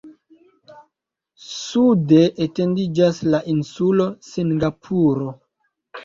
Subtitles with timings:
[1.47, 5.29] Sude etendiĝas la insulo Singapuro.